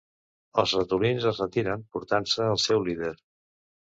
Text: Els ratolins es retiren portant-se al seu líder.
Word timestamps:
Els 0.61 0.71
ratolins 0.77 1.27
es 1.31 1.41
retiren 1.43 1.83
portant-se 1.97 2.47
al 2.47 2.57
seu 2.65 2.81
líder. 2.89 3.13